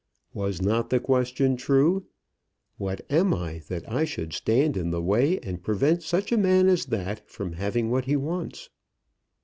[0.33, 2.07] Was not the question true?
[2.77, 6.67] "What am I, that I should stand in the way and prevent such a man
[6.67, 8.71] as that from having what he wants?"